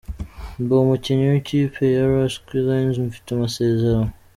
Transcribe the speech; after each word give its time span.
Ndi 0.61 0.73
umukinnyi 0.85 1.25
w’ikipe 1.31 1.81
ya 1.95 2.03
Rask 2.11 2.45
Linz 2.65 2.95
mfite 3.07 3.27
amasezerano. 3.31 4.11